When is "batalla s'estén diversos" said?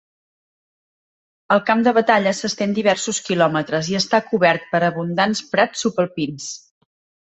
1.99-3.21